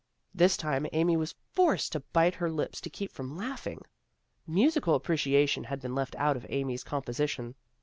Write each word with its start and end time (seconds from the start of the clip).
This 0.33 0.57
time 0.57 0.87
Amy 0.93 1.15
was 1.15 1.35
forced 1.51 1.91
to 1.91 1.99
bite 1.99 2.33
her 2.33 2.49
lips 2.49 2.81
to 2.81 2.89
keep 2.89 3.11
from 3.11 3.37
laughing. 3.37 3.83
Musical 4.47 4.95
appreciation 4.95 5.65
had 5.65 5.79
been 5.79 5.93
left 5.93 6.15
out 6.15 6.35
of 6.35 6.47
Amy's 6.49 6.83
composition. 6.83 7.53